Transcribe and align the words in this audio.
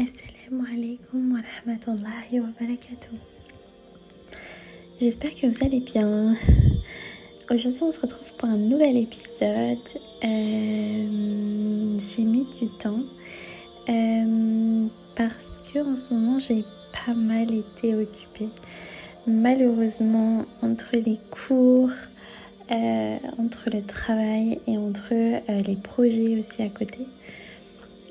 Assalamu 0.00 0.64
alaikum 0.64 1.34
wa 1.34 1.40
rahmatullahi 1.42 2.40
wa 2.40 2.48
barakatuh. 2.58 3.18
J'espère 4.98 5.34
que 5.34 5.46
vous 5.46 5.62
allez 5.62 5.80
bien. 5.80 6.36
Aujourd'hui, 7.50 7.82
on 7.82 7.92
se 7.92 8.00
retrouve 8.00 8.32
pour 8.38 8.48
un 8.48 8.56
nouvel 8.56 8.96
épisode. 8.96 9.78
Euh, 10.24 11.98
j'ai 11.98 12.22
mis 12.22 12.46
du 12.58 12.68
temps 12.78 13.02
euh, 13.90 14.86
parce 15.16 15.60
que 15.70 15.80
en 15.80 15.96
ce 15.96 16.14
moment, 16.14 16.38
j'ai 16.38 16.64
pas 17.04 17.12
mal 17.12 17.52
été 17.52 17.94
occupée. 17.94 18.48
Malheureusement, 19.26 20.46
entre 20.62 20.96
les 20.96 21.18
cours, 21.30 21.92
euh, 22.70 23.18
entre 23.36 23.68
le 23.68 23.82
travail 23.82 24.62
et 24.66 24.78
entre 24.78 25.12
les 25.12 25.76
projets 25.76 26.40
aussi 26.40 26.62
à 26.62 26.70
côté, 26.70 27.06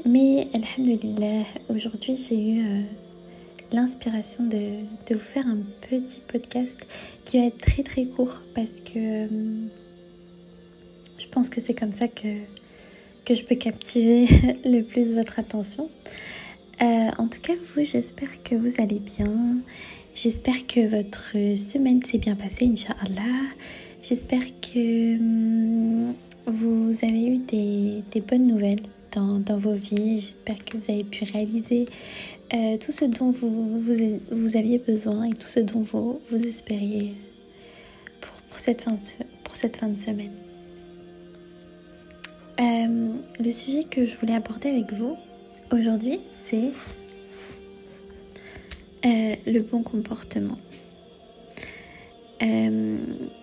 mais 0.06 0.48
Alhamdulillah, 0.54 1.44
aujourd'hui 1.70 2.18
j'ai 2.18 2.40
eu 2.40 2.60
euh, 2.62 2.82
l'inspiration 3.72 4.46
de, 4.46 4.84
vous 5.12 5.20
faire 5.20 5.46
un 5.46 5.60
petit 5.82 6.22
podcast 6.28 6.78
qui 7.26 7.40
va 7.40 7.48
être 7.48 7.58
très 7.58 7.84
très 7.84 8.06
court 8.06 8.42
parce 8.56 8.72
que 8.86 9.26
euh, 9.26 9.68
je 11.18 11.28
pense 11.28 11.50
que 11.50 11.60
c'est 11.60 11.74
comme 11.74 11.92
ça 11.92 12.08
que, 12.08 12.28
que 13.26 13.36
je 13.36 13.44
peux 13.44 13.56
captiver 13.56 14.28
le 14.66 14.82
plus 14.82 15.14
votre 15.14 15.40
attention. 15.40 15.90
Euh, 16.82 17.10
en 17.18 17.28
tout 17.28 17.42
cas, 17.42 17.54
vous, 17.76 17.84
j'espère 17.84 18.42
que 18.44 18.56
vous 18.56 18.82
allez 18.82 19.00
bien. 19.00 19.58
J'espère 20.16 20.66
que 20.66 20.88
votre 20.88 21.34
semaine 21.58 22.02
s'est 22.04 22.20
bien 22.20 22.36
passée, 22.36 22.66
Inch'Allah. 22.66 23.48
J'espère 24.02 24.44
que 24.62 25.18
hum, 25.18 26.14
vous 26.46 26.96
avez 27.02 27.28
eu 27.28 27.38
des 27.40 28.22
bonnes 28.22 28.48
nouvelles 28.48 28.80
dans, 29.12 29.58
vos 29.58 29.74
vies. 29.74 30.22
J'espère 30.22 30.64
que 30.66 30.78
vous 30.78 30.92
avez 30.92 31.04
pu 31.04 31.24
réaliser 31.24 31.86
euh, 32.54 32.78
tout 32.78 32.92
ce 32.92 33.06
dont 33.06 33.32
vous, 33.32 34.58
aviez 34.58 34.80
besoin 34.80 35.26
et 35.26 35.34
tout 35.34 35.48
ce 35.48 35.60
dont 35.60 35.82
vous, 35.82 36.20
espériez 36.32 37.14
pour, 38.22 38.60
cette, 38.60 38.82
fin 38.84 39.88
de, 39.88 39.98
semaine. 39.98 40.32
Euh, 42.60 43.14
le 43.40 43.52
sujet 43.52 43.84
que 43.84 44.06
je 44.06 44.18
voulais 44.18 44.36
aborder 44.36 44.70
avec 44.70 44.92
vous 44.94 45.16
aujourd'hui, 45.72 46.20
c'est 46.44 46.72
euh, 49.06 49.36
le 49.46 49.60
bon 49.62 49.82
comportement. 49.84 50.56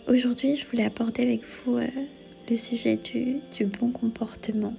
aujourd'hui, 0.09 0.57
je 0.57 0.67
voulais 0.69 0.85
aborder 0.85 1.23
avec 1.23 1.43
vous 1.45 1.79
le 2.49 2.57
sujet 2.57 2.97
du 2.97 3.65
bon 3.65 3.91
comportement. 3.91 4.75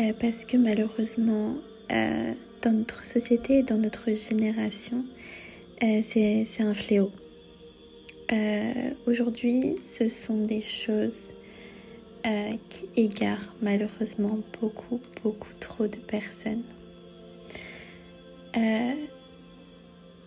Euh, 0.00 0.12
parce 0.20 0.44
que 0.44 0.56
malheureusement, 0.56 1.56
euh, 1.90 2.32
dans 2.62 2.72
notre 2.72 3.04
société 3.04 3.62
dans 3.62 3.78
notre 3.78 4.12
génération, 4.12 5.04
euh, 5.82 6.00
c'est 6.02 6.46
un 6.60 6.74
fléau. 6.74 7.10
Aujourd'hui, 9.06 9.76
ce 9.82 10.08
sont 10.10 10.42
des 10.42 10.60
choses 10.60 11.32
qui 12.68 12.86
égarent 12.94 13.54
malheureusement 13.62 14.38
beaucoup, 14.60 15.00
beaucoup 15.22 15.52
trop 15.60 15.86
de 15.86 15.96
personnes. 15.96 16.62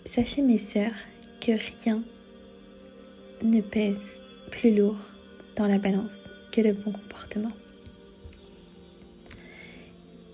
sachez 0.06 0.42
mes 0.42 0.58
sœurs 0.58 0.96
que 1.42 1.52
rien 1.52 2.02
ne 3.44 3.62
pèse 3.62 4.20
plus 4.50 4.74
lourd 4.76 4.98
dans 5.56 5.68
la 5.68 5.78
balance 5.78 6.22
que 6.52 6.62
le 6.62 6.74
bon 6.74 6.92
comportement. 6.92 7.52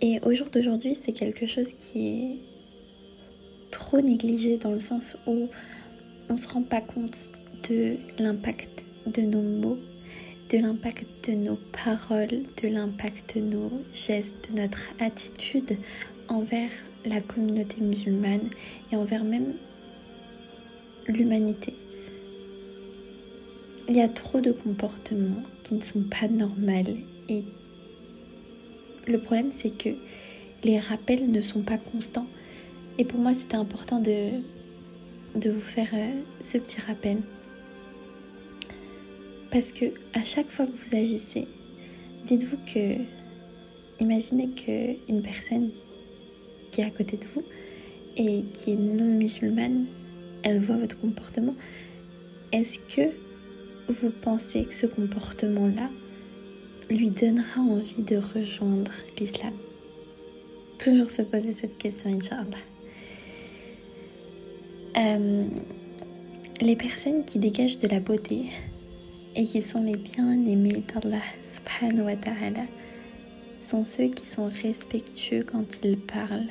Et 0.02 0.20
au 0.24 0.34
jour 0.34 0.48
d'aujourd'hui, 0.50 0.96
c'est 0.96 1.12
quelque 1.12 1.48
chose 1.48 1.74
qui 1.80 2.08
est 2.08 2.38
trop 3.72 4.00
négligé 4.00 4.58
dans 4.58 4.72
le 4.72 4.80
sens 4.80 5.18
où 5.26 5.48
on 6.30 6.34
ne 6.34 6.38
se 6.38 6.48
rend 6.48 6.62
pas 6.62 6.82
compte 6.82 7.30
de 7.70 7.98
l'impact 8.20 8.86
de 9.08 9.22
nos 9.22 9.42
mots, 9.42 9.80
de 10.50 10.60
l'impact 10.60 11.30
de 11.30 11.36
nos 11.36 11.58
paroles, 11.84 12.44
de 12.62 12.68
l'impact 12.68 13.38
de 13.38 13.42
nos 13.42 13.72
gestes, 13.94 14.52
de 14.52 14.62
notre 14.62 14.90
attitude 15.00 15.78
envers 16.28 16.70
la 17.06 17.20
communauté 17.22 17.82
musulmane 17.82 18.50
et 18.92 18.96
envers 18.96 19.24
même 19.24 19.54
l'humanité. 21.08 21.74
Il 23.90 23.96
y 23.96 24.02
a 24.02 24.10
trop 24.10 24.42
de 24.42 24.52
comportements 24.52 25.44
qui 25.64 25.76
ne 25.76 25.82
sont 25.82 26.04
pas 26.04 26.28
normaux 26.28 26.98
et 27.30 27.46
le 29.08 29.20
problème, 29.20 29.52
c'est 29.52 29.76
que 29.76 29.90
les 30.64 30.80
rappels 30.80 31.30
ne 31.32 31.42
sont 31.42 31.62
pas 31.62 31.78
constants. 31.78 32.28
Et 32.98 33.06
pour 33.06 33.20
moi, 33.20 33.34
c'était 33.34 33.56
important 33.56 34.00
de, 34.00 34.30
vous 35.36 35.60
faire 35.60 35.90
euh, 35.94 36.22
ce 36.42 36.58
petit 36.58 36.82
rappel. 36.82 37.20
Parce 39.52 39.72
que 39.72 39.86
à 40.14 40.24
chaque 40.24 40.50
fois 40.50 40.66
que 40.66 40.72
vous 40.72 40.96
agissez, 40.96 41.48
dites-vous 42.26 42.58
que, 42.58 42.96
imaginez 44.00 44.50
qu'une 44.50 45.22
personne 45.22 45.72
qui 46.72 46.82
est 46.82 46.86
à 46.86 46.90
côté 46.90 47.18
de 47.18 47.26
vous 47.26 47.44
et 48.18 48.44
qui 48.54 48.72
est 48.72 48.76
non 48.76 49.06
musulmane, 49.06 49.86
elle 50.44 50.60
voit 50.60 50.78
votre 50.78 51.00
comportement. 51.00 51.56
Est-ce 52.52 52.80
que 52.80 53.12
vous 53.90 54.10
pensez 54.10 54.66
que 54.66 54.74
ce 54.74 54.86
comportement-là, 54.86 55.90
lui 56.90 57.10
donnera 57.10 57.62
envie 57.62 58.04
de 58.04 58.18
rejoindre 58.18 58.92
l'islam 59.20 59.54
Toujours 60.80 61.10
se 61.10 61.24
poser 61.24 61.54
cette 61.54 61.78
question, 61.78 62.10
Inch'Allah. 62.10 62.58
Euh, 64.98 65.44
les 66.62 66.76
personnes 66.76 67.26
qui 67.26 67.40
dégagent 67.40 67.80
de 67.80 67.88
la 67.88 68.00
beauté 68.00 68.46
et 69.36 69.44
qui 69.44 69.62
sont 69.62 69.84
les 69.84 69.96
bien-aimés 69.98 70.84
d'Allah 70.94 71.22
subhanahu 71.44 72.06
wa 72.06 72.16
ta'ala 72.16 72.66
sont 73.62 73.84
ceux 73.84 74.08
qui 74.08 74.26
sont 74.26 74.50
respectueux 74.64 75.44
quand 75.44 75.80
ils 75.84 75.98
parlent, 75.98 76.50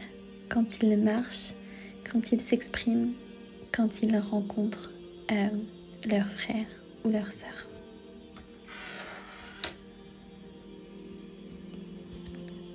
quand 0.49 0.83
ils 0.83 0.97
marchent, 0.97 1.55
quand 2.11 2.33
ils 2.33 2.41
s'expriment, 2.41 3.13
quand 3.73 4.03
ils 4.03 4.17
rencontrent 4.17 4.91
euh, 5.33 5.49
leurs 6.05 6.31
frères 6.31 6.67
ou 7.05 7.11
leurs 7.11 7.33
sœurs. 7.33 7.69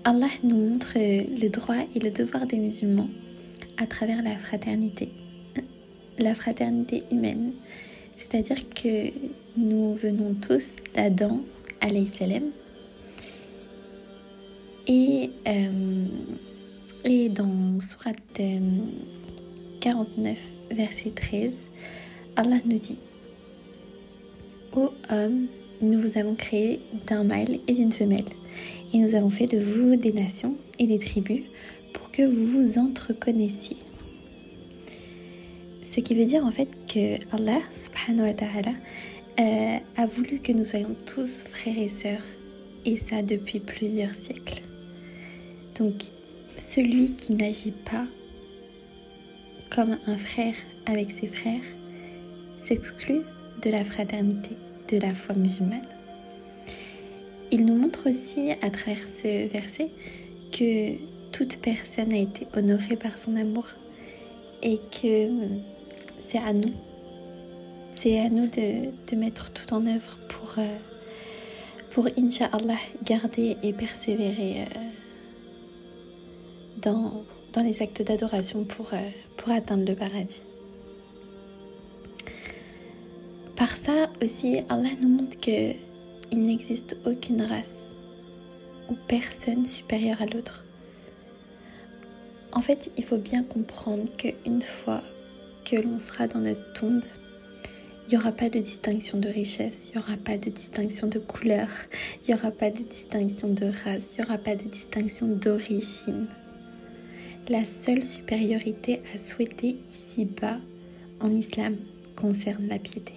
Allah 0.03 0.29
nous 0.43 0.55
montre 0.55 0.93
le 0.97 1.47
droit 1.49 1.75
et 1.95 1.99
le 1.99 2.09
devoir 2.09 2.47
des 2.47 2.57
musulmans 2.57 3.09
à 3.77 3.85
travers 3.85 4.23
la 4.23 4.35
fraternité, 4.37 5.09
la 6.17 6.33
fraternité 6.33 7.03
humaine. 7.11 7.53
C'est-à-dire 8.15 8.57
que 8.69 9.11
nous 9.57 9.93
venons 9.95 10.33
tous 10.33 10.75
d'Adam, 10.95 11.41
salam, 12.07 12.51
et, 14.87 15.29
euh, 15.47 16.05
et 17.03 17.29
dans 17.29 17.79
Surat 17.79 18.13
49, 19.79 20.37
euh, 20.71 20.75
verset 20.75 21.11
13, 21.11 21.69
Allah 22.35 22.57
nous 22.65 22.79
dit 22.79 22.97
Ô 24.73 24.89
homme, 25.09 25.47
nous 25.81 25.99
vous 25.99 26.17
avons 26.17 26.35
créé 26.35 26.79
d'un 27.07 27.23
mâle 27.23 27.59
et 27.67 27.73
d'une 27.73 27.91
femelle, 27.91 28.25
et 28.93 28.99
nous 28.99 29.15
avons 29.15 29.29
fait 29.29 29.45
de 29.45 29.59
vous 29.59 29.95
des 29.95 30.11
nations 30.11 30.55
et 30.79 30.87
des 30.87 30.99
tribus 30.99 31.43
pour 31.93 32.11
que 32.11 32.21
vous 32.21 32.45
vous 32.45 32.77
entreconnaissiez. 32.77 33.77
Ce 35.81 35.99
qui 35.99 36.15
veut 36.15 36.25
dire 36.25 36.45
en 36.45 36.51
fait 36.51 36.69
que 36.87 37.15
Allah 37.35 37.59
subhanahu 37.73 38.27
wa 38.27 38.33
ta'ala 38.33 38.73
euh, 39.39 39.77
a 39.97 40.05
voulu 40.05 40.39
que 40.39 40.51
nous 40.51 40.63
soyons 40.63 40.95
tous 41.05 41.43
frères 41.45 41.77
et 41.77 41.89
sœurs, 41.89 42.23
et 42.85 42.97
ça 42.97 43.21
depuis 43.21 43.59
plusieurs 43.59 44.15
siècles. 44.15 44.61
Donc, 45.79 45.95
celui 46.57 47.13
qui 47.15 47.33
n'agit 47.33 47.71
pas 47.71 48.05
comme 49.73 49.97
un 50.05 50.17
frère 50.17 50.55
avec 50.85 51.09
ses 51.09 51.27
frères 51.27 51.63
s'exclut 52.53 53.21
de 53.63 53.69
la 53.69 53.83
fraternité 53.83 54.55
de 54.91 54.97
la 54.97 55.13
foi 55.13 55.35
musulmane. 55.35 55.87
Il 57.51 57.65
nous 57.65 57.75
montre 57.75 58.09
aussi 58.09 58.51
à 58.61 58.69
travers 58.69 59.05
ce 59.07 59.47
verset 59.47 59.89
que 60.51 60.95
toute 61.31 61.57
personne 61.57 62.11
a 62.13 62.17
été 62.17 62.47
honorée 62.55 62.95
par 62.95 63.17
son 63.17 63.35
amour 63.35 63.67
et 64.61 64.77
que 64.77 65.27
c'est 66.19 66.37
à 66.37 66.53
nous, 66.53 66.73
c'est 67.93 68.19
à 68.19 68.29
nous 68.29 68.47
de, 68.47 69.15
mettre 69.15 69.51
tout 69.51 69.73
en 69.73 69.85
œuvre 69.85 70.17
pour, 70.29 70.55
euh, 70.57 72.09
Inch'Allah, 72.17 72.79
garder 73.03 73.57
et 73.63 73.73
persévérer 73.73 74.61
euh, 74.61 74.65
dans, 76.81 77.23
les 77.61 77.81
actes 77.81 78.01
d'adoration 78.01 78.63
pour, 78.63 78.93
euh, 78.93 79.09
pour 79.35 79.51
atteindre 79.51 79.85
le 79.85 79.95
paradis. 79.95 80.41
Par 83.61 83.77
ça 83.77 84.09
aussi, 84.23 84.61
Allah 84.69 84.89
nous 84.99 85.07
montre 85.07 85.39
que 85.39 85.73
il 86.31 86.41
n'existe 86.41 86.97
aucune 87.05 87.43
race 87.43 87.91
ou 88.89 88.95
personne 89.07 89.67
supérieure 89.67 90.19
à 90.19 90.25
l'autre. 90.25 90.65
En 92.53 92.61
fait, 92.61 92.91
il 92.97 93.03
faut 93.03 93.19
bien 93.19 93.43
comprendre 93.43 94.05
qu'une 94.17 94.63
fois 94.63 95.03
que 95.63 95.75
l'on 95.75 95.99
sera 95.99 96.27
dans 96.27 96.39
notre 96.39 96.73
tombe, 96.73 97.03
il 98.07 98.09
n'y 98.09 98.17
aura 98.17 98.31
pas 98.31 98.49
de 98.49 98.57
distinction 98.57 99.19
de 99.19 99.29
richesse, 99.29 99.89
il 99.89 99.97
n'y 99.99 100.03
aura 100.03 100.17
pas 100.17 100.39
de 100.39 100.49
distinction 100.49 101.05
de 101.05 101.19
couleur, 101.19 101.67
il 102.23 102.29
n'y 102.29 102.33
aura 102.33 102.49
pas 102.49 102.71
de 102.71 102.81
distinction 102.81 103.49
de 103.49 103.67
race, 103.83 104.15
il 104.15 104.21
n'y 104.21 104.25
aura 104.27 104.39
pas 104.39 104.55
de 104.55 104.63
distinction 104.63 105.27
d'origine. 105.27 106.25
La 107.47 107.63
seule 107.65 108.03
supériorité 108.03 109.03
à 109.13 109.19
souhaiter 109.19 109.77
ici-bas 109.93 110.57
en 111.19 111.29
islam 111.29 111.77
concerne 112.15 112.67
la 112.67 112.79
piété. 112.79 113.13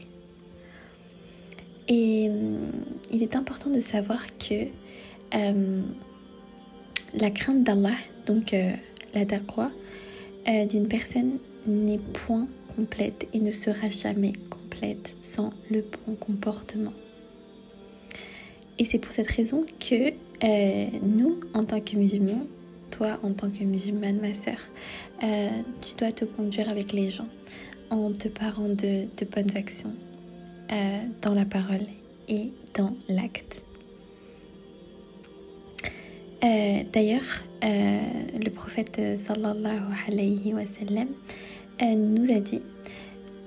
Et 1.88 2.28
hum, 2.30 2.70
il 3.12 3.22
est 3.22 3.36
important 3.36 3.70
de 3.70 3.80
savoir 3.80 4.26
que 4.38 4.66
euh, 5.34 5.82
la 7.14 7.30
crainte 7.30 7.64
d'Allah, 7.64 7.96
donc 8.26 8.54
euh, 8.54 8.72
la 9.14 9.26
taqwa, 9.26 9.70
euh, 10.48 10.66
d'une 10.66 10.88
personne 10.88 11.38
n'est 11.66 11.98
point 11.98 12.46
complète 12.76 13.26
et 13.32 13.40
ne 13.40 13.50
sera 13.52 13.88
jamais 13.90 14.32
complète 14.50 15.14
sans 15.20 15.52
le 15.70 15.84
bon 16.06 16.14
comportement. 16.14 16.92
Et 18.78 18.84
c'est 18.84 18.98
pour 18.98 19.12
cette 19.12 19.30
raison 19.30 19.64
que 19.78 20.12
nous, 21.02 21.38
en 21.54 21.62
tant 21.62 21.80
que 21.80 21.96
musulmans, 21.96 22.46
toi 22.90 23.18
en 23.22 23.32
tant 23.32 23.48
que 23.48 23.62
musulmane, 23.62 24.18
ma 24.20 24.34
sœur, 24.34 24.58
tu 25.80 25.94
dois 25.96 26.10
te 26.10 26.24
conduire 26.24 26.68
avec 26.68 26.92
les 26.92 27.08
gens 27.08 27.28
en 27.90 28.12
te 28.12 28.28
parlant 28.28 28.68
de 28.68 29.06
bonnes 29.32 29.56
actions, 29.56 29.94
euh, 30.74 30.98
dans 31.22 31.34
la 31.34 31.44
parole 31.44 31.86
et 32.26 32.52
dans 32.74 32.96
l'acte. 33.08 33.64
Euh, 36.42 36.82
d'ailleurs, 36.92 37.22
euh, 37.62 38.00
le 38.42 38.50
prophète 38.50 39.00
sallallahu 39.16 39.94
alayhi 40.08 40.52
wa 40.52 40.66
sallam 40.66 41.08
nous 41.80 42.28
a 42.32 42.40
dit 42.40 42.60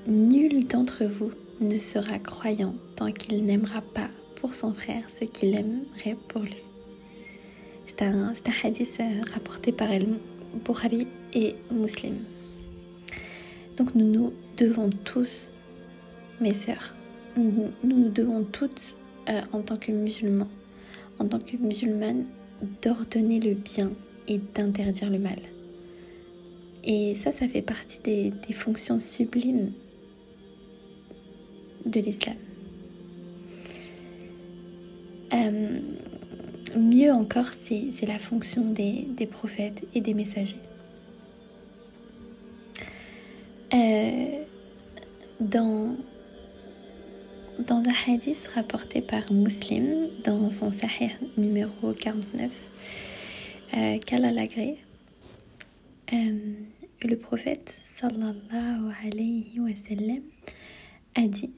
Nul 0.07 0.67
d'entre 0.67 1.03
vous 1.03 1.31
ne 1.59 1.77
sera 1.77 2.17
croyant 2.17 2.75
tant 2.95 3.11
qu'il 3.11 3.43
n'aimera 3.43 3.81
pas 3.81 4.09
pour 4.35 4.55
son 4.55 4.73
frère 4.73 5.03
ce 5.09 5.25
qu'il 5.25 5.53
aimerait 5.53 6.15
pour 6.29 6.43
lui. 6.43 6.63
C'est 7.87 8.03
un, 8.03 8.33
hadith 8.63 9.01
rapporté 9.33 9.73
par 9.73 9.89
Bukhari 10.65 11.07
et 11.33 11.55
Muslim. 11.71 12.15
Donc 13.75 13.95
nous 13.95 14.05
nous 14.05 14.33
devons 14.55 14.89
tous, 15.03 15.53
mes 16.39 16.53
sœurs, 16.53 16.96
nous, 17.37 17.71
nous 17.83 18.09
devons 18.09 18.43
toutes, 18.43 18.97
euh, 19.29 19.41
en 19.51 19.61
tant 19.61 19.75
que 19.75 19.91
musulmans, 19.91 20.49
en 21.19 21.27
tant 21.27 21.39
que 21.39 21.57
musulmanes, 21.57 22.25
d'ordonner 22.81 23.39
le 23.39 23.53
bien 23.53 23.91
et 24.27 24.39
d'interdire 24.55 25.09
le 25.09 25.19
mal. 25.19 25.39
Et 26.83 27.15
ça, 27.15 27.31
ça 27.31 27.47
fait 27.47 27.61
partie 27.61 27.99
des, 28.01 28.53
fonctions 28.53 28.99
sublimes 28.99 29.71
de 31.85 31.99
l'islam. 31.99 32.35
Euh, 35.33 35.79
mieux 36.77 37.11
encore, 37.11 37.47
c'est 37.51 38.07
la 38.07 38.19
fonction 38.19 38.63
des, 38.63 39.05
prophètes 39.29 39.85
et 39.93 40.01
des 40.01 40.13
messagers. 40.13 40.61
Euh, 43.73 44.43
dans 45.41 45.97
dans 47.65 47.77
un 47.77 48.13
hadith 48.13 48.47
rapporté 48.53 49.01
par 49.01 49.31
Muslim 49.31 50.09
dans 50.23 50.49
son 50.49 50.71
Sahih 50.71 51.11
numéro 51.37 51.93
49, 51.93 52.51
euh, 53.75 53.97
qu'Allah 54.05 54.31
l'agré, 54.31 54.77
euh, 56.13 56.53
le 57.03 57.15
prophète 57.15 57.73
sallallahu 57.83 58.93
alayhi 59.05 59.59
wa 59.59 59.69
a 61.15 61.27
dit 61.27 61.51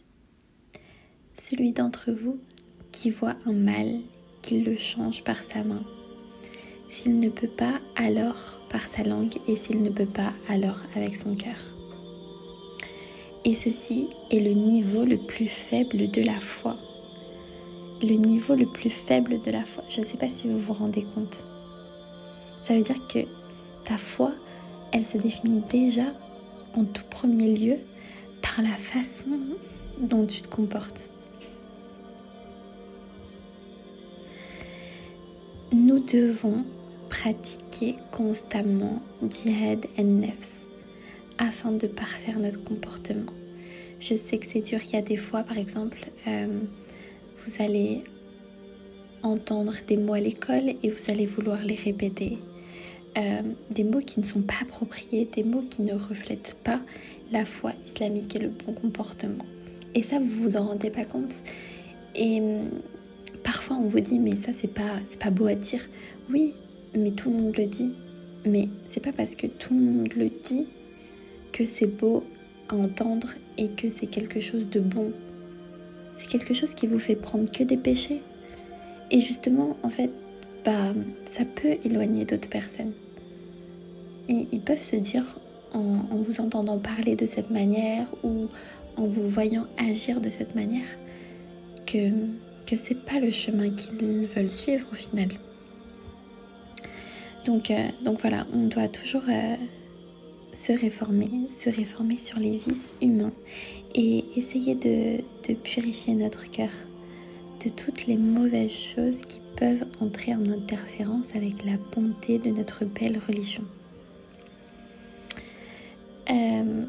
Celui 1.36 1.74
d'entre 1.74 2.12
vous 2.12 2.40
qui 2.92 3.10
voit 3.10 3.36
un 3.46 3.54
mal, 3.54 4.00
qu'il 4.42 4.64
le 4.64 4.78
change 4.78 5.24
par 5.24 5.38
sa 5.38 5.64
main. 5.64 5.84
S'il 6.90 7.20
ne 7.20 7.30
peut 7.30 7.48
pas, 7.48 7.82
alors 7.96 8.62
par 8.70 8.88
sa 8.88 9.04
langue, 9.04 9.36
et 9.48 9.56
s'il 9.56 9.84
ne 9.84 9.90
peut 9.90 10.06
pas, 10.06 10.34
alors 10.48 10.82
avec 10.96 11.16
son 11.16 11.36
cœur. 11.36 11.79
Et 13.46 13.54
ceci 13.54 14.10
est 14.32 14.40
le 14.40 14.52
niveau 14.52 15.06
le 15.06 15.18
plus 15.18 15.48
faible 15.48 16.10
de 16.12 16.22
la 16.22 16.40
foi. 16.40 16.76
Le 18.02 18.16
niveau 18.16 18.56
le 18.56 18.66
plus 18.66 18.90
faible 18.90 19.42
de 19.42 19.52
la 19.52 19.64
foi. 19.64 19.84
Je 19.90 20.02
ne 20.02 20.06
sais 20.06 20.18
pas 20.18 20.30
si 20.30 20.48
vous 20.48 20.60
vous 20.60 20.74
rendez 20.74 21.04
compte. 21.16 21.46
Ça 22.62 22.76
veut 22.76 22.82
dire 22.82 23.08
que 23.08 23.20
ta 23.86 23.98
foi, 23.98 24.32
elle 24.92 25.06
se 25.06 25.18
définit 25.18 25.62
déjà 25.70 26.14
en 26.76 26.84
tout 26.84 27.04
premier 27.10 27.56
lieu 27.56 27.78
par 28.42 28.62
la 28.62 28.76
façon 28.76 29.40
dont 30.00 30.26
tu 30.26 30.42
te 30.42 30.48
comportes. 30.48 31.10
Nous 35.72 36.00
devons 36.00 36.66
pratiquer 37.10 37.96
constamment 38.12 39.02
djihad 39.28 39.86
et 39.98 40.04
nefs 40.04 40.69
afin 41.40 41.72
de 41.72 41.88
parfaire 41.88 42.40
notre 42.40 42.64
comportement. 42.64 43.32
Je 44.00 44.16
sais 44.16 44.38
que 44.38 44.46
c'est 44.46 44.62
dur, 44.62 44.80
il 44.86 44.94
y 44.94 44.96
a 44.98 45.02
des 45.02 45.18
fois 45.18 45.44
par 45.44 45.58
exemple, 45.58 46.06
euh, 46.28 46.48
vous 47.38 47.64
allez 47.64 48.04
entendre 49.24 49.74
des 49.88 49.98
mots 49.98 50.14
à 50.14 50.20
l'école 50.20 50.76
et 50.84 50.90
vous 50.90 51.12
allez 51.12 51.26
vouloir 51.26 51.64
les 51.64 51.76
répéter. 51.76 52.38
Euh, 53.18 53.42
des 53.72 53.84
mots 53.84 54.00
qui 54.00 54.20
ne 54.20 54.26
sont 54.26 54.42
pas 54.42 54.56
appropriés, 54.62 55.28
des 55.34 55.44
mots 55.44 55.64
qui 55.68 55.82
ne 55.82 55.94
reflètent 55.94 56.56
pas 56.64 56.80
la 57.32 57.44
foi 57.44 57.72
islamique 57.88 58.36
et 58.36 58.40
le 58.40 58.50
bon 58.50 58.74
comportement. 58.74 59.46
Et 59.96 60.04
ça, 60.04 60.20
vous 60.20 60.44
vous 60.44 60.58
en 60.58 60.68
rendez 60.68 60.92
pas 60.92 61.06
compte. 61.06 61.34
Et 62.16 62.40
hum, 62.40 62.70
parfois, 63.44 63.78
on 63.78 63.88
vous 63.88 64.00
dit, 64.00 64.20
mais 64.20 64.36
ça, 64.36 64.54
c'est 64.54 64.72
pas, 64.72 65.00
pas 65.20 65.32
beau 65.32 65.48
à 65.48 65.56
dire. 65.56 65.82
Oui, 66.32 66.54
mais 66.96 67.12
tout 67.12 67.32
le 67.32 67.38
monde 67.38 67.58
le 67.58 67.66
dit. 67.66 67.92
Mais 68.46 68.70
c'est 68.88 69.04
pas 69.04 69.12
parce 69.12 69.36
que 69.36 69.48
tout 69.48 69.74
le 69.74 69.82
monde 69.82 70.14
le 70.16 70.30
dit 70.44 70.68
que 71.52 71.66
c'est 71.66 71.88
beau 71.88 72.24
à 72.70 72.76
entendre 72.76 73.30
et 73.58 73.70
que 73.70 73.90
c'est 73.90 74.08
quelque 74.08 74.40
chose 74.40 74.70
de 74.70 74.80
bon. 74.80 75.12
C'est 76.14 76.28
quelque 76.28 76.54
chose 76.54 76.74
qui 76.74 76.88
vous 76.88 77.00
fait 77.00 77.16
prendre 77.16 77.50
que 77.52 77.64
des 77.64 77.78
péchés. 77.78 78.22
Et 79.12 79.22
justement, 79.22 79.78
en 79.84 79.90
fait, 79.90 80.12
bah, 80.66 80.94
ça 81.26 81.46
peut 81.46 81.78
éloigner 81.84 82.26
d'autres 82.26 82.50
personnes. 82.50 82.94
Et 84.28 84.48
ils 84.52 84.62
peuvent 84.62 84.78
se 84.78 84.96
dire, 84.96 85.40
en, 85.74 86.02
vous 86.12 86.42
entendant 86.42 86.78
parler 86.78 87.16
de 87.16 87.26
cette 87.26 87.50
manière 87.50 88.08
ou 88.24 88.48
en 88.98 89.06
vous 89.06 89.28
voyant 89.28 89.66
agir 89.78 90.22
de 90.22 90.30
cette 90.30 90.56
manière, 90.56 90.86
que, 91.86 92.12
que 92.66 92.76
c'est 92.76 93.04
pas 93.04 93.20
le 93.20 93.32
chemin 93.32 93.70
qu'ils 93.72 94.26
veulent 94.26 94.52
suivre 94.52 94.88
au 94.92 94.96
final. 94.96 95.30
Donc, 97.46 97.72
euh, 97.72 97.88
donc 98.04 98.22
voilà, 98.22 98.46
on 98.54 98.68
doit 98.68 98.90
toujours 98.90 99.24
euh, 99.30 99.56
se 100.52 100.72
réformer, 100.72 101.30
se 101.50 101.70
réformer 101.70 102.18
sur 102.18 102.40
les 102.40 102.58
vices 102.58 102.96
humains 103.02 103.34
et 103.96 104.26
essayer 104.36 104.76
de, 104.76 105.22
purifier 105.64 106.14
notre 106.14 106.50
cœur 106.50 106.70
de 107.64 107.70
toutes 107.70 108.08
les 108.08 108.18
mauvaises 108.18 108.72
choses 108.72 109.22
qui 109.22 109.42
peuvent 109.58 109.86
entrer 110.00 110.34
en 110.34 110.46
interférence 110.46 111.36
avec 111.36 111.66
la 111.66 111.74
bonté 111.94 112.40
de 112.40 112.50
notre 112.50 112.86
belle 112.86 113.20
religion. 113.28 113.64
Euh, 116.30 116.86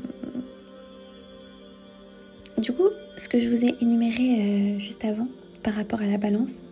du 2.58 2.72
coup, 2.72 2.88
ce 3.16 3.28
que 3.28 3.40
je 3.40 3.48
vous 3.48 3.64
ai 3.64 3.74
énuméré 3.80 4.76
euh, 4.76 4.78
juste 4.78 5.04
avant 5.04 5.26
par 5.62 5.74
rapport 5.74 6.02
à 6.02 6.06
la 6.06 6.18
balance, 6.18 6.62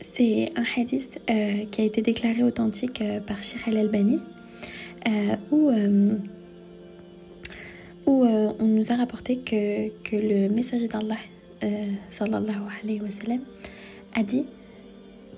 c'est 0.00 0.50
un 0.56 0.64
hadith 0.76 1.20
euh, 1.30 1.64
qui 1.66 1.82
a 1.82 1.84
été 1.84 2.02
déclaré 2.02 2.42
authentique 2.42 3.02
par 3.26 3.42
Shir 3.42 3.60
al-Albani 3.66 4.20
où, 5.50 5.68
euh, 5.70 6.16
où 8.06 8.24
euh, 8.24 8.52
on 8.58 8.66
nous 8.66 8.92
a 8.92 8.96
rapporté 8.96 9.38
que, 9.38 9.88
que 10.02 10.16
le 10.16 10.48
messager 10.48 10.88
d'Allah, 10.88 11.16
sallallahu 12.08 12.62
alayhi 12.82 13.00
wa 13.00 13.08
a 14.14 14.22
dit 14.22 14.46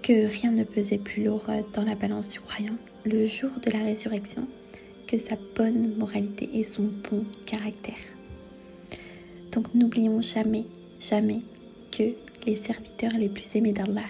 que 0.03 0.27
rien 0.27 0.53
ne 0.53 0.65
pesait 0.65 0.99
plus 0.99 1.25
lourd 1.25 1.47
dans 1.73 1.85
la 1.85 1.95
balance 1.95 2.29
du 2.29 2.41
croyant 2.41 2.77
le 3.05 3.27
jour 3.27 3.51
de 3.65 3.71
la 3.71 3.85
résurrection 3.85 4.47
que 5.07 5.19
sa 5.19 5.37
bonne 5.57 5.97
moralité 5.97 6.49
et 6.55 6.63
son 6.63 6.91
bon 7.11 7.25
caractère. 7.47 7.95
Donc 9.53 9.75
n'oublions 9.75 10.21
jamais, 10.21 10.67
jamais 11.01 11.43
que 11.91 12.15
les 12.47 12.57
serviteurs 12.57 13.13
les 13.19 13.29
plus 13.29 13.57
aimés 13.57 13.73
d'Allah 13.73 14.09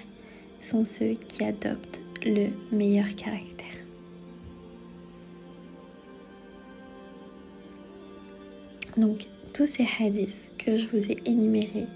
sont 0.59 0.85
ceux 0.85 1.15
qui 1.29 1.45
adoptent 1.45 2.01
le 2.25 2.49
meilleur 2.71 3.15
caractère. 3.15 3.60
Donc, 9.01 9.29
tous 9.55 9.67
ces 9.67 9.87
hadiths 9.99 10.53
que 10.59 10.77
je 10.77 10.87
vous 10.87 11.11
ai 11.11 11.17
énumérés 11.25 11.87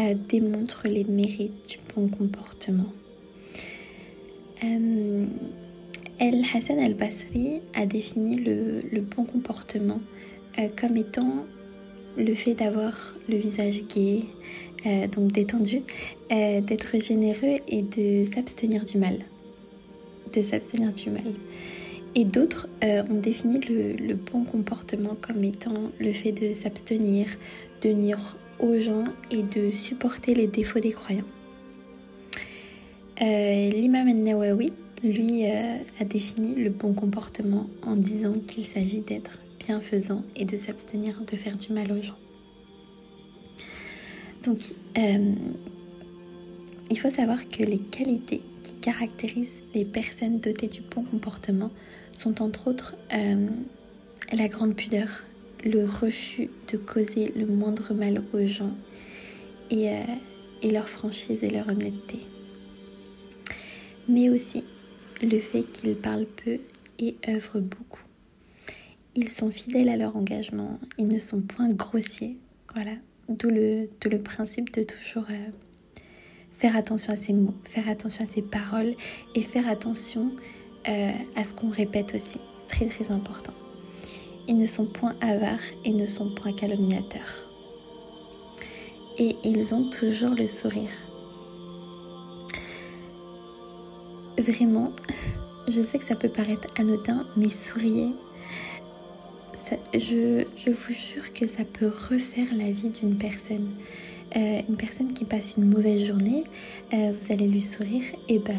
euh, 0.00 0.14
démontrent 0.28 0.88
les 0.88 1.04
mérites 1.04 1.70
du 1.70 1.76
bon 1.94 2.08
comportement. 2.08 2.92
Euh, 4.64 5.26
El 6.18 6.42
Hassan 6.52 6.80
al-Basri 6.80 7.60
a 7.74 7.86
défini 7.86 8.36
le, 8.36 9.00
bon 9.00 9.24
comportement 9.24 10.00
euh, 10.58 10.68
comme 10.76 10.96
étant 10.96 11.46
le 12.18 12.34
fait 12.34 12.54
d'avoir 12.54 13.14
le 13.28 13.36
visage 13.36 13.84
gai, 13.86 14.24
donc 15.12 15.32
détendu, 15.32 15.80
d'être 16.28 17.00
généreux 17.00 17.60
et 17.68 17.82
de 17.82 18.26
s'abstenir 18.26 18.84
du 18.84 18.98
mal. 18.98 19.20
De 20.34 20.42
s'abstenir 20.42 20.92
du 20.92 21.08
mal. 21.08 21.32
Et 22.14 22.24
d'autres 22.24 22.68
ont 22.82 23.20
défini 23.20 23.58
le, 23.60 24.14
bon 24.14 24.44
comportement 24.44 25.14
comme 25.14 25.42
étant 25.44 25.90
le 25.98 26.12
fait 26.12 26.32
de 26.32 26.52
s'abstenir, 26.52 27.26
de 27.82 27.90
nuire 27.90 28.36
aux 28.60 28.78
gens 28.78 29.04
et 29.30 29.42
de 29.42 29.70
supporter 29.72 30.34
les 30.34 30.46
défauts 30.46 30.80
des 30.80 30.92
croyants. 30.92 31.24
L'imam 33.18 34.08
al-Nawawi 34.08 34.72
lui 35.02 35.46
euh, 35.46 35.76
a 36.00 36.04
défini 36.04 36.54
le 36.54 36.70
bon 36.70 36.92
comportement 36.94 37.68
en 37.82 37.96
disant 37.96 38.32
qu'il 38.32 38.64
s'agit 38.64 39.00
d'être 39.00 39.40
bienfaisant 39.58 40.22
et 40.36 40.44
de 40.44 40.56
s'abstenir 40.56 41.20
de 41.22 41.36
faire 41.36 41.56
du 41.56 41.72
mal 41.72 41.90
aux 41.90 42.02
gens. 42.02 42.18
Donc, 44.44 44.58
euh, 44.98 45.34
il 46.90 46.98
faut 46.98 47.10
savoir 47.10 47.48
que 47.48 47.62
les 47.62 47.78
qualités 47.78 48.42
qui 48.62 48.74
caractérisent 48.74 49.64
les 49.74 49.84
personnes 49.84 50.40
dotées 50.40 50.68
du 50.68 50.82
bon 50.82 51.02
comportement 51.02 51.70
sont 52.12 52.42
entre 52.42 52.68
autres 52.68 52.94
euh, 53.12 53.48
la 54.32 54.48
grande 54.48 54.74
pudeur, 54.74 55.24
le 55.64 55.84
refus 55.84 56.50
de 56.72 56.76
causer 56.76 57.32
le 57.36 57.46
moindre 57.46 57.94
mal 57.94 58.22
aux 58.32 58.46
gens 58.46 58.74
et, 59.70 59.90
et 60.62 60.70
leur 60.70 60.88
franchise 60.88 61.42
et 61.42 61.50
leur 61.50 61.68
honnêteté. 61.68 62.20
Mais 64.08 64.28
aussi 64.30 64.64
le 65.22 65.38
fait 65.38 65.62
qu'ils 65.62 65.96
parlent 65.96 66.26
peu 66.26 66.58
et 66.98 67.16
œuvrent 67.28 67.60
beaucoup. 67.60 68.02
Ils 69.14 69.28
sont 69.28 69.50
fidèles 69.50 69.88
à 69.88 69.96
leur 69.96 70.16
engagement, 70.16 70.80
ils 70.98 71.12
ne 71.12 71.18
sont 71.18 71.42
point 71.42 71.68
grossiers. 71.68 72.38
Voilà, 72.74 72.92
d'où 73.28 73.50
le, 73.50 73.88
le 74.10 74.22
principe 74.22 74.72
de 74.72 74.82
toujours 74.82 75.26
euh, 75.30 75.50
faire 76.50 76.76
attention 76.76 77.12
à 77.12 77.16
ses 77.16 77.34
mots, 77.34 77.54
faire 77.64 77.88
attention 77.88 78.24
à 78.24 78.26
ses 78.26 78.42
paroles 78.42 78.92
et 79.34 79.42
faire 79.42 79.68
attention 79.68 80.32
euh, 80.88 81.12
à 81.36 81.44
ce 81.44 81.54
qu'on 81.54 81.70
répète 81.70 82.14
aussi. 82.14 82.38
C'est 82.58 82.66
très 82.68 82.86
très 82.86 83.14
important. 83.14 83.52
Ils 84.48 84.56
ne 84.56 84.66
sont 84.66 84.86
point 84.86 85.14
avares 85.20 85.60
et 85.84 85.92
ne 85.92 86.06
sont 86.06 86.30
point 86.30 86.52
calomniateurs. 86.52 87.48
Et 89.18 89.36
ils 89.44 89.74
ont 89.74 89.88
toujours 89.90 90.34
le 90.34 90.46
sourire. 90.46 90.90
Vraiment, 94.38 94.90
je 95.68 95.82
sais 95.82 95.98
que 95.98 96.04
ça 96.04 96.16
peut 96.16 96.28
paraître 96.28 96.66
anodin, 96.78 97.24
mais 97.36 97.50
souriez. 97.50 98.10
je, 99.94 100.44
vous 100.66 100.92
jure 100.92 101.32
que 101.32 101.46
ça 101.46 101.64
peut 101.64 101.86
refaire 102.10 102.48
la 102.56 102.70
vie 102.70 102.90
d'une 102.90 103.16
personne. 103.16 103.70
Euh, 104.34 104.62
une 104.68 104.76
personne 104.76 105.12
qui 105.12 105.24
passe 105.24 105.56
une 105.56 105.68
mauvaise 105.68 106.04
journée, 106.06 106.44
euh, 106.94 107.12
vous 107.12 107.32
allez 107.32 107.46
lui 107.46 107.60
sourire, 107.60 108.02
et 108.28 108.38
bah, 108.38 108.52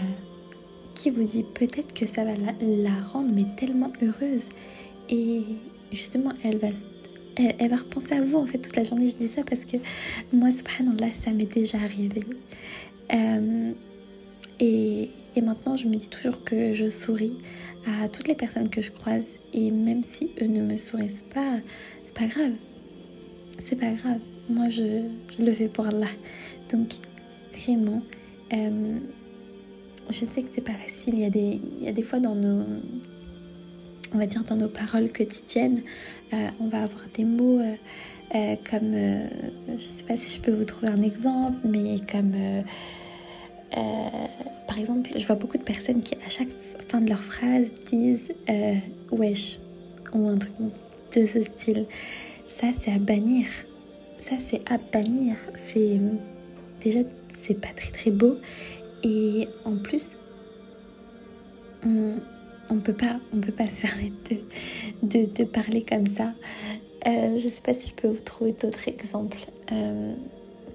qui 0.95 1.09
vous 1.09 1.23
dit 1.23 1.43
peut-être 1.43 1.93
que 1.93 2.05
ça 2.05 2.23
va 2.23 2.33
la, 2.35 3.01
rendre 3.01 3.31
mais 3.33 3.45
tellement 3.57 3.91
heureuse. 4.01 4.45
Et 5.09 5.43
justement, 5.91 6.33
elle 6.43 6.57
va, 6.57 6.69
elle, 7.37 7.69
va 7.69 7.77
repenser 7.77 8.13
à 8.13 8.21
vous 8.21 8.37
en 8.37 8.45
fait 8.45 8.59
toute 8.59 8.75
la 8.75 8.83
journée. 8.83 9.09
Je 9.09 9.15
dis 9.15 9.27
ça 9.27 9.43
parce 9.43 9.65
que 9.65 9.77
moi, 10.31 10.51
subhanallah, 10.51 11.13
ça 11.13 11.31
m'est 11.31 11.51
déjà 11.51 11.77
arrivé. 11.77 12.21
Euh, 13.13 13.71
et, 14.59 15.09
maintenant, 15.41 15.75
je 15.75 15.87
me 15.87 15.95
dis 15.95 16.09
toujours 16.09 16.43
que 16.43 16.73
je 16.73 16.89
souris 16.89 17.33
à 17.85 18.07
toutes 18.07 18.27
les 18.27 18.35
personnes 18.35 18.69
que 18.69 18.81
je 18.81 18.91
croise. 18.91 19.25
Et 19.53 19.71
même 19.71 20.01
si 20.07 20.31
eux 20.41 20.47
ne 20.47 20.61
me 20.61 20.77
sourient 20.77 21.23
pas, 21.33 21.59
c'est 22.03 22.15
pas 22.15 22.27
grave. 22.27 22.53
C'est 23.59 23.75
pas 23.75 23.91
grave. 23.91 24.19
Moi, 24.49 24.69
je, 24.69 25.03
le 25.39 25.53
fais 25.53 25.67
pour 25.67 25.87
Allah. 25.87 26.07
Donc, 26.71 26.89
vraiment, 27.53 28.01
euh, 28.53 28.99
je 30.09 30.25
sais 30.25 30.41
que 30.41 30.49
c'est 30.51 30.61
pas 30.61 30.73
facile. 30.73 31.15
Il 31.15 31.21
y, 31.21 31.25
a 31.25 31.29
des, 31.29 31.59
il 31.79 31.85
y 31.85 31.87
a 31.87 31.93
des 31.93 32.03
fois 32.03 32.19
dans 32.19 32.35
nos, 32.35 32.65
on 34.13 34.17
va 34.17 34.25
dire 34.25 34.43
dans 34.43 34.55
nos 34.55 34.69
paroles 34.69 35.11
quotidiennes, 35.11 35.81
euh, 36.33 36.47
on 36.59 36.67
va 36.67 36.83
avoir 36.83 37.01
des 37.13 37.25
mots 37.25 37.59
euh, 37.59 38.55
comme, 38.69 38.93
je 39.77 39.83
sais 39.83 40.03
pas 40.03 40.15
si 40.15 40.35
je 40.35 40.41
peux 40.41 40.51
vous 40.51 40.65
trouver 40.65 40.89
un 40.89 41.01
exemple, 41.01 41.57
mais 41.65 41.97
comme 42.11 42.33
euh, 43.77 44.27
par 44.67 44.77
exemple, 44.77 45.09
je 45.15 45.25
vois 45.25 45.35
beaucoup 45.35 45.57
de 45.57 45.63
personnes 45.63 46.01
qui, 46.03 46.15
à 46.15 46.29
chaque 46.29 46.49
fin 46.87 47.01
de 47.01 47.09
leur 47.09 47.19
phrase, 47.19 47.73
disent 47.85 48.31
euh, 48.49 48.75
wesh 49.11 49.59
ou 50.13 50.27
un 50.27 50.37
truc 50.37 50.53
de 51.15 51.25
ce 51.25 51.41
style. 51.41 51.85
Ça, 52.47 52.67
c'est 52.77 52.91
à 52.91 52.99
bannir. 52.99 53.47
Ça, 54.19 54.35
c'est 54.39 54.61
à 54.71 54.77
bannir. 54.77 55.35
C'est 55.55 55.99
déjà, 56.81 56.99
c'est 57.35 57.59
pas 57.59 57.69
très 57.75 57.91
très 57.91 58.11
beau. 58.11 58.37
Et 59.03 59.47
en 59.65 59.75
plus, 59.75 60.17
on, 61.85 62.15
on 62.69 62.79
peut 62.79 62.93
pas, 62.93 63.19
peut 63.41 63.51
pas 63.51 63.67
se 63.67 63.81
permettre 63.81 64.31
de, 65.01 65.25
de, 65.25 65.43
parler 65.43 65.83
comme 65.83 66.05
ça. 66.05 66.33
Euh, 67.07 67.39
je 67.39 67.49
sais 67.49 67.61
pas 67.61 67.73
si 67.73 67.89
je 67.89 67.93
peux 67.93 68.07
vous 68.07 68.21
trouver 68.21 68.53
d'autres 68.53 68.87
exemples. 68.87 69.39
Euh, 69.71 70.13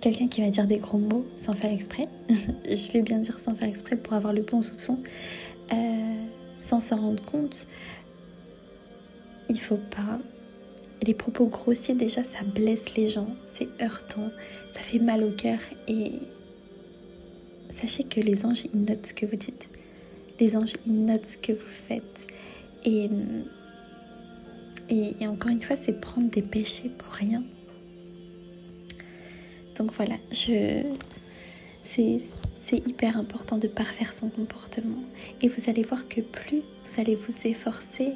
quelqu'un 0.01 0.29
qui 0.29 0.43
va 0.43 0.51
dire 0.51 0.67
des 0.67 0.79
gros 0.79 0.99
mots 0.99 1.27
sans 1.35 1.55
faire 1.55 1.73
exprès. 1.73 2.05
je 2.29 2.93
vais 2.93 3.03
bien 3.03 3.19
dire 3.19 3.39
sans 3.39 3.55
faire 3.55 3.69
exprès 3.69 3.97
pour 3.97 4.13
avoir 4.13 4.33
le 4.33 4.43
bon 4.43 4.63
soupçon. 4.63 4.99
Euh, 5.73 6.25
sans 6.59 6.81
s'en 6.81 6.97
rendre 6.97 7.25
compte. 7.25 7.67
Il 9.49 9.59
faut 9.59 9.79
pas. 9.91 10.19
Les 11.03 11.15
propos 11.15 11.47
grossiers, 11.47 11.95
déjà, 11.95 12.25
ça 12.25 12.41
blesse 12.45 12.97
les 12.97 13.09
gens. 13.09 13.29
C'est 13.45 13.69
heurtant. 13.81 14.31
Ça 14.71 14.81
fait 14.81 14.99
mal 14.99 15.23
au 15.23 15.31
cœur. 15.31 15.59
Et 15.87 16.13
sachez 17.71 18.05
que 18.05 18.21
les 18.21 18.47
anges, 18.47 18.65
ils 18.73 18.81
notent 18.81 19.07
ce 19.07 19.15
que 19.15 19.27
vous 19.27 19.37
dites. 19.37 19.69
Les 20.41 20.57
anges, 20.57 20.73
ils 20.87 21.05
notent 21.05 21.27
ce 21.27 21.39
que 21.39 21.53
vous 21.53 21.67
faites. 21.67 22.27
Et, 22.85 23.09
encore 25.27 25.51
une 25.51 25.61
fois, 25.61 25.77
c'est 25.77 26.01
prendre 26.01 26.31
des 26.31 26.43
péchés 26.43 26.91
pour 26.97 27.13
rien. 27.13 27.43
Donc 29.77 29.93
voilà, 29.93 30.17
je... 30.33 30.83
c'est 31.85 32.21
hyper 32.87 33.17
important 33.17 33.59
de 33.59 33.69
parfaire 33.69 34.13
son 34.13 34.29
comportement. 34.29 35.03
Et 35.43 35.49
vous 35.49 35.71
allez 35.71 35.83
voir 35.83 36.09
que 36.09 36.21
plus 36.21 36.63
vous 36.85 37.01
allez 37.01 37.15
vous 37.15 37.47
efforcer 37.47 38.13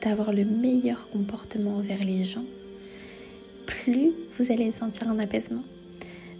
d'avoir 0.00 0.32
le 0.32 0.44
meilleur 0.44 1.08
comportement 1.10 1.76
envers 1.76 2.00
les 2.00 2.24
gens, 2.24 2.44
plus 3.66 4.12
vous 4.36 4.52
allez 4.52 4.70
sentir 4.72 5.08
un 5.08 5.18
apaisement. 5.18 5.62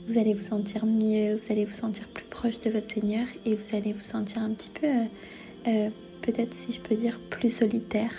Vous 0.06 0.18
allez 0.18 0.34
vous 0.34 0.42
sentir 0.42 0.84
mieux, 0.84 1.36
vous 1.36 1.52
allez 1.52 1.64
vous 1.64 1.74
sentir 1.74 2.08
plus 2.08 2.24
proche 2.24 2.60
de 2.60 2.70
votre 2.70 2.92
Seigneur 2.92 3.26
et 3.44 3.54
vous 3.54 3.76
allez 3.76 3.92
vous 3.92 4.02
sentir 4.02 4.42
un 4.42 4.50
petit 4.50 4.70
peu, 4.70 4.86
euh, 4.86 5.04
euh, 5.68 5.90
peut-être 6.22 6.54
si 6.54 6.72
je 6.72 6.80
peux 6.80 6.96
dire, 6.96 7.20
plus 7.30 7.50
solitaire. 7.50 8.12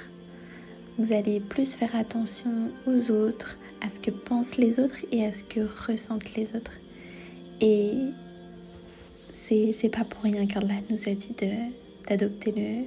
Vous 0.97 1.11
allez 1.11 1.39
plus 1.39 1.75
faire 1.75 1.93
attention 1.95 2.71
aux 2.87 3.11
autres, 3.11 3.57
à 3.81 3.89
ce 3.89 3.99
que 3.99 4.11
pensent 4.11 4.57
les 4.57 4.79
autres 4.79 5.05
et 5.11 5.25
à 5.25 5.31
ce 5.31 5.43
que 5.43 5.59
ressentent 5.87 6.35
les 6.35 6.55
autres. 6.55 6.79
Et 7.59 7.95
c'est 9.31 9.89
pas 9.89 10.05
pour 10.05 10.23
rien 10.23 10.45
qu'Allah 10.47 10.75
nous 10.89 11.09
a 11.09 11.13
dit 11.13 11.35
d'adopter 12.07 12.85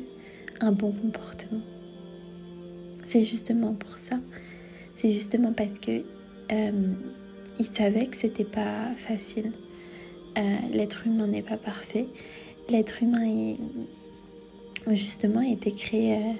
un 0.60 0.72
bon 0.72 0.90
comportement. 0.90 1.60
C'est 3.02 3.22
justement 3.22 3.74
pour 3.74 3.96
ça. 3.98 4.18
C'est 4.94 5.12
justement 5.12 5.52
parce 5.52 5.78
que 5.78 6.02
euh, 6.52 6.92
il 7.58 7.66
savait 7.66 8.06
que 8.06 8.16
c'était 8.16 8.44
pas 8.44 8.94
facile. 8.96 9.52
Euh, 10.38 10.56
l'être 10.70 11.06
humain 11.06 11.26
n'est 11.26 11.42
pas 11.42 11.56
parfait. 11.56 12.06
L'être 12.68 13.02
humain 13.02 13.24
est 13.24 13.56
justement 14.94 15.40
a 15.40 15.48
été 15.48 15.72
créé, 15.72 16.16
euh, 16.16 16.32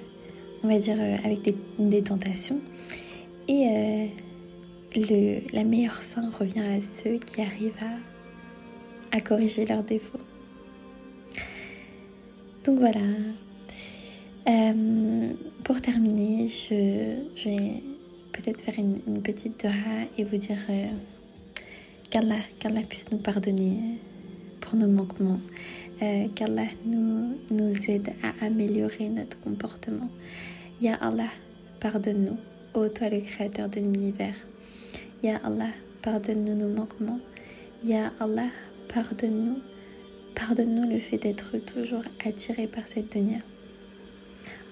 on 0.63 0.67
va 0.67 0.79
dire, 0.79 0.97
avec 1.23 1.41
des, 1.79 2.01
tentations. 2.01 2.59
Et 3.47 4.09
la 5.53 5.63
meilleure 5.63 6.03
fin 6.03 6.29
revient 6.29 6.61
à 6.61 6.81
ceux 6.81 7.17
qui 7.17 7.41
arrivent 7.41 7.73
à, 9.11 9.19
corriger 9.21 9.65
leurs 9.65 9.83
défauts. 9.83 10.19
Donc 12.63 12.79
voilà. 12.79 12.99
Euh, 14.47 15.33
pour 15.63 15.81
terminer, 15.81 16.47
je, 16.47 17.49
vais 17.49 17.83
peut-être 18.37 18.61
faire 18.61 18.75
une, 18.77 19.21
petite 19.21 19.63
dora 19.63 20.05
et 20.17 20.23
vous 20.23 20.37
dire 20.37 20.59
euh, 20.69 20.87
qu'Allah, 22.11 22.81
puisse 22.87 23.11
nous 23.11 23.17
pardonner 23.17 23.97
pour 24.59 24.75
nos 24.75 24.87
manquements, 24.87 25.39
euh, 26.01 26.27
qu'Allah 26.35 26.67
nous, 26.85 27.37
nous 27.49 27.73
aide 27.87 28.13
à 28.21 28.45
améliorer 28.45 29.09
notre 29.09 29.39
comportement. 29.39 30.09
Ya 30.79 30.95
Allah, 30.95 31.29
pardonne-nous, 31.79 32.37
ô 32.75 32.87
toi 32.89 33.09
le 33.09 33.21
créateur 33.21 33.69
de 33.69 33.79
l'univers. 33.79 34.35
Ya 35.23 35.37
Allah, 35.43 35.71
pardonne-nous 36.03 36.55
nos 36.55 36.69
manquements. 36.69 37.19
Ya 37.83 38.13
Allah, 38.19 38.49
pardonne-nous. 38.93 39.59
Pardonne-nous 40.35 40.87
le 40.87 40.99
fait 40.99 41.17
d'être 41.17 41.57
toujours 41.57 42.03
attiré 42.23 42.67
par 42.67 42.87
cette 42.87 43.11
dunya. 43.11 43.39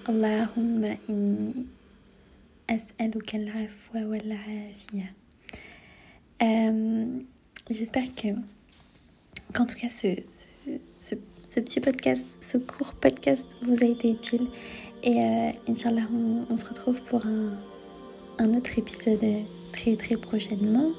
Allahumma 0.06 0.90
inni 1.08 1.66
Euh, 6.42 7.06
j'espère 7.70 8.14
que, 8.14 8.28
qu'en 9.54 9.66
tout 9.66 9.76
cas, 9.76 9.88
ce, 9.88 10.08
ce, 10.98 11.14
ce, 11.48 11.60
petit 11.60 11.80
podcast, 11.80 12.36
ce 12.40 12.58
court 12.58 12.94
podcast 12.94 13.56
vous 13.62 13.82
a 13.82 13.86
été 13.86 14.10
utile. 14.10 14.48
Et 15.02 15.16
euh, 15.16 15.50
Inch'Allah, 15.68 16.08
on, 16.12 16.46
on, 16.50 16.56
se 16.56 16.66
retrouve 16.66 17.00
pour 17.02 17.24
un, 17.24 17.56
un 18.38 18.54
autre 18.54 18.76
épisode 18.78 19.24
très 19.72 19.96
très 19.96 20.16
prochainement. 20.16 20.90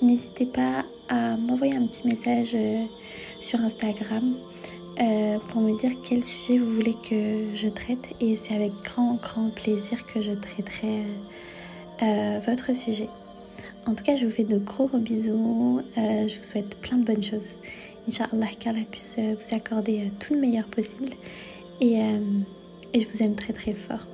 N'hésitez 0.00 0.46
pas 0.46 0.84
à 1.08 1.36
m'envoyer 1.36 1.74
un 1.74 1.86
petit 1.86 2.06
message 2.06 2.54
euh, 2.54 2.84
sur 3.40 3.60
Instagram 3.60 4.36
euh, 5.00 5.38
pour 5.48 5.60
me 5.60 5.78
dire 5.78 5.90
quel 6.02 6.24
sujet 6.24 6.58
vous 6.58 6.72
voulez 6.72 6.94
que 7.08 7.54
je 7.54 7.68
traite 7.68 8.08
et 8.20 8.36
c'est 8.36 8.54
avec 8.54 8.72
grand 8.84 9.14
grand 9.14 9.50
plaisir 9.54 10.06
que 10.06 10.20
je 10.20 10.32
traiterai 10.32 11.04
euh, 12.02 12.40
votre 12.46 12.74
sujet. 12.74 13.08
En 13.86 13.94
tout 13.94 14.04
cas, 14.04 14.16
je 14.16 14.26
vous 14.26 14.32
fais 14.32 14.44
de 14.44 14.58
gros 14.58 14.86
gros 14.86 14.98
bisous. 14.98 15.80
je 15.96 16.36
vous 16.36 16.42
souhaite 16.42 16.76
plein 16.80 16.98
de 16.98 17.04
bonnes 17.04 17.22
choses. 17.22 17.56
Inch'Allah 18.06 18.48
qu'Allah 18.58 18.84
puisse 18.90 19.16
vous 19.18 19.54
accorder 19.54 20.08
tout 20.18 20.34
le 20.34 20.40
meilleur 20.40 20.66
possible. 20.66 21.10
Et, 21.80 22.00
et 22.92 23.00
je 23.00 23.08
vous 23.08 23.22
aime 23.22 23.34
très 23.34 23.54
très 23.54 23.72
fort. 23.72 24.06